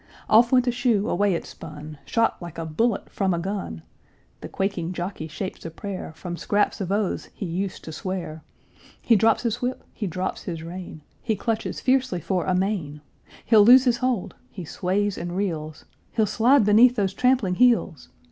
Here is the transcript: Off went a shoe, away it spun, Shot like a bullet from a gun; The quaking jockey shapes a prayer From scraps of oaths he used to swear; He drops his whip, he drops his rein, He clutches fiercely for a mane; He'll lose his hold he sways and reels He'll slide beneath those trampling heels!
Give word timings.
Off 0.27 0.51
went 0.51 0.65
a 0.65 0.71
shoe, 0.71 1.07
away 1.07 1.35
it 1.35 1.45
spun, 1.45 1.99
Shot 2.05 2.41
like 2.41 2.57
a 2.57 2.65
bullet 2.65 3.07
from 3.11 3.35
a 3.35 3.37
gun; 3.37 3.83
The 4.39 4.49
quaking 4.49 4.93
jockey 4.93 5.27
shapes 5.27 5.63
a 5.63 5.69
prayer 5.69 6.11
From 6.15 6.37
scraps 6.37 6.81
of 6.81 6.91
oaths 6.91 7.29
he 7.35 7.45
used 7.45 7.83
to 7.83 7.91
swear; 7.91 8.43
He 8.99 9.15
drops 9.15 9.43
his 9.43 9.61
whip, 9.61 9.83
he 9.93 10.07
drops 10.07 10.41
his 10.45 10.63
rein, 10.63 11.01
He 11.21 11.35
clutches 11.35 11.81
fiercely 11.81 12.19
for 12.19 12.45
a 12.47 12.55
mane; 12.55 13.01
He'll 13.45 13.63
lose 13.63 13.83
his 13.83 13.97
hold 13.97 14.33
he 14.49 14.65
sways 14.65 15.19
and 15.19 15.37
reels 15.37 15.85
He'll 16.13 16.25
slide 16.25 16.65
beneath 16.65 16.95
those 16.95 17.13
trampling 17.13 17.53
heels! 17.61 18.09